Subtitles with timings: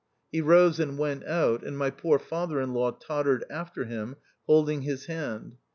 [0.31, 4.15] He rose and went out, and my poor father in law tottered after him,
[4.47, 5.57] holding his hand.